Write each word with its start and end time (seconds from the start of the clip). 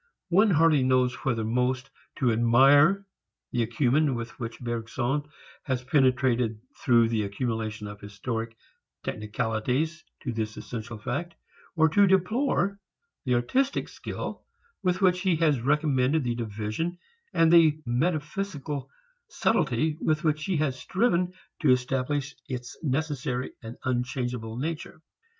One 0.29 0.49
hardly 0.49 0.81
knows 0.81 1.13
whether 1.25 1.43
most 1.43 1.91
to 2.15 2.31
admire 2.31 3.05
the 3.51 3.61
acumen 3.61 4.15
with 4.15 4.31
which 4.39 4.59
Bergson 4.59 5.29
has 5.61 5.83
penetrated 5.83 6.59
through 6.75 7.09
the 7.09 7.21
accumulation 7.21 7.85
of 7.85 8.01
historic 8.01 8.57
technicalities 9.03 10.03
to 10.23 10.33
this 10.33 10.57
essential 10.57 10.97
fact, 10.97 11.35
or 11.75 11.87
to 11.89 12.07
deplore 12.07 12.79
the 13.25 13.35
artistic 13.35 13.87
skill 13.87 14.43
with 14.81 15.01
which 15.01 15.19
he 15.21 15.35
has 15.35 15.61
recommended 15.61 16.23
the 16.23 16.33
division 16.33 16.97
and 17.31 17.53
the 17.53 17.79
metaphysical 17.85 18.89
subtlety 19.27 19.99
with 20.01 20.23
which 20.23 20.45
he 20.45 20.57
has 20.57 20.79
striven 20.79 21.31
to 21.59 21.69
establish 21.69 22.33
its 22.49 22.75
necessary 22.81 23.51
and 23.61 23.77
unchangeable 23.85 24.57
nature. 24.57 24.99